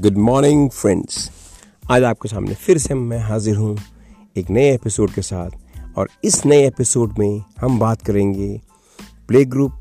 [0.00, 1.30] Good morning friends
[1.90, 3.78] आज आपके सामने फिर से मैं हाजिर हूँ
[4.36, 5.50] एक नए एपिसोड के साथ
[5.98, 8.60] और इस नए एपिसोड में हम बात करेंगे
[9.28, 9.72] प्ले ग्रुप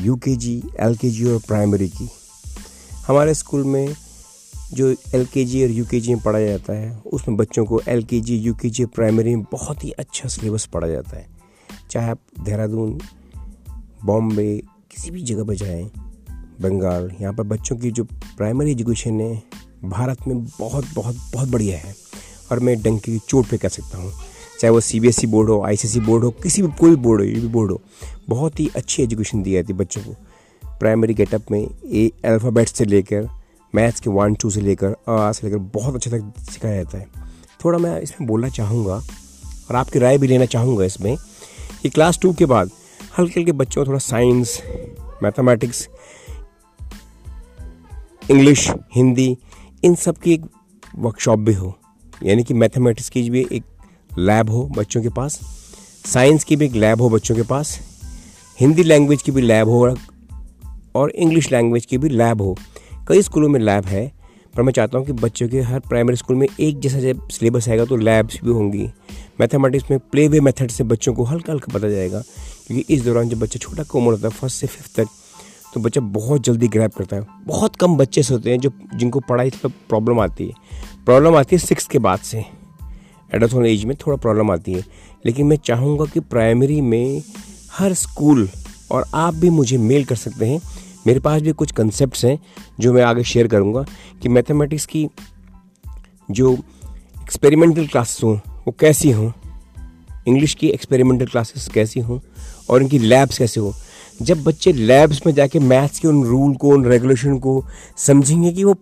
[0.00, 2.10] यू के जी एल के जी और प्राइमरी की।
[3.06, 3.96] हमारे स्कूल में
[4.72, 7.80] जो एल के जी और यू के जी में पढ़ाया जाता है, उसमें बच्चों को
[7.88, 11.26] एल के जी यू के जी प्राइमरी में बहुत ही अच्छा सिलेबस पढ़ाया जाता है।
[11.90, 13.00] चाहे आप देहरादून,
[14.04, 15.90] बॉम्बे, किसी भी जगह पर जाएँ
[16.62, 19.42] बंगाल, यहाँ पर बच्चों की जो प्राइमरी एजुकेशन है,
[19.84, 21.94] भारत में बहुत बहुत बहुत बढ़िया है।
[22.52, 24.12] और मैं डंके की चोट पे कह सकता हूँ।
[24.60, 26.68] चाहे वो C B S E board हो आई सी सी बोर्ड हो, किसी भी,
[26.70, 27.80] कोई बोर्ड हो, ये भी बोर्ड हो,
[28.28, 30.14] बहुत ही अच्छी एजुकेशन दी जाती है बच्चों को।
[30.80, 33.28] प्राइमरी गेटअप में ए अल्फ़ाबेट से लेकर
[33.74, 37.08] मैथ्स के वन टू से लेकर आ से लेकर बहुत अच्छे तक सिखाया जाता है।
[37.64, 41.16] थोड़ा मैं इसमें बोलना चाहूँगा, और आपकी राय भी लेना चाहूँगा इसमें,
[41.82, 42.70] कि क्लास टू के बाद
[43.18, 44.60] हल्के हल्के बच्चों को थोड़ा साइंस
[45.22, 45.88] मैथमेटिक्स
[48.30, 49.36] इंग्लिश, हिंदी,
[49.82, 50.44] इन सब की एक
[50.98, 51.74] वर्कशॉप भी हो।
[52.22, 53.64] यानी कि मैथमेटिक्स की भी एक
[54.10, 55.38] लैब हो बच्चों के पास
[56.04, 57.78] साइंस की भी एक लैब हो बच्चों के पास,
[58.58, 59.96] हिंदी लैंग्वेज की भी लैब हो
[60.94, 62.56] और इंग्लिश लैंग्वेज की भी लैब हो।
[63.08, 64.06] कई स्कूलों में लैब है,
[64.54, 67.68] पर मैं चाहता हूँ कि बच्चों के हर प्राइमरी स्कूल में एक जैसा जब सिलेबस
[67.68, 68.88] आएगा तो लैब्स भी होंगी।
[69.40, 72.22] मैथमेटिक्स में प्ले वे मेथड से बच्चों को हल्का हल्का पता जाएगा,
[72.66, 75.08] क्योंकि इस दौरान जब बच्चा छोटा कोमल होता है फ़र्स्ट से फिफ्थ तक
[75.74, 79.50] तो बच्चा बहुत जल्दी ग्रैप करता है। बहुत कम बच्चे होते हैं जो, जिनको पढ़ाई
[79.50, 80.52] पर प्रॉब्लम आती है।
[81.04, 82.44] प्रॉब्लम आती है सिक्स के बाद से।
[83.34, 84.84] एडोथोन एज में थोड़ा प्रॉब्लम आती है।
[85.26, 87.22] लेकिन मैं चाहूँगा कि प्राइमरी में
[87.72, 88.48] हर स्कूल
[88.90, 90.60] और आप भी मुझे मेल कर सकते हैं।
[91.06, 92.38] मेरे पास भी कुछ कंसेप्ट हैं
[92.80, 93.84] जो मैं आगे शेयर करूँगा
[94.22, 95.08] कि मैथमेटिक्स की
[96.30, 96.52] जो
[97.22, 99.32] एक्सपेरिमेंटल क्लासेस हों, वो कैसी हों?
[100.28, 102.20] इंग्लिश की एक्सपेरिमेंटल क्लासेस कैसी हों?
[102.70, 103.72] और इनकी लैब्स कैसे हों?
[104.22, 107.64] जब बच्चे लैब्स में जाके मैथ्स के उन रूल को, उन रेगुलेशन को
[107.96, 108.76] समझेंगे कि वो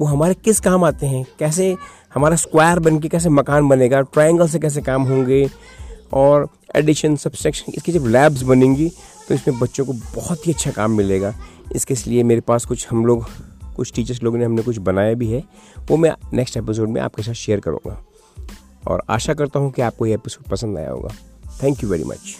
[0.00, 1.74] वो हमारे किस काम आते हैं, कैसे
[2.14, 5.48] हमारा स्क्वायर बन के कैसे मकान बनेगा ट्रायंगल से कैसे काम होंगे,
[6.12, 8.88] और एडिशन सब्सट्रैक्शन इसकी जब लैब्स बनेंगी
[9.28, 11.34] तो इसमें बच्चों को बहुत ही अच्छा काम मिलेगा।
[11.74, 13.26] इसके लिए मेरे पास कुछ हम लोग,
[13.76, 15.42] कुछ टीचर्स लोगों ने हमने कुछ बनाया भी है,
[15.80, 18.02] वो मैं नेक्स्ट एपिसोड में आपके साथ शेयर करूँगा।
[18.88, 21.14] और आशा करता हूँ कि आपको ये एपिसोड पसंद आया होगा।
[21.62, 22.36] Thank you very much